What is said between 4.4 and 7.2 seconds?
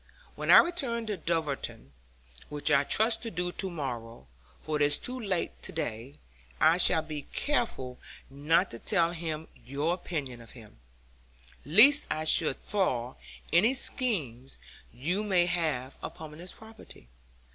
(for it is too late to day), I shall